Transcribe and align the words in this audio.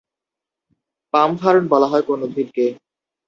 Palm fern 1.13 1.63
বলা 1.67 1.87
হয় 1.87 2.03
কোন 2.07 2.19
উদ্ভিদকে? 2.23 2.65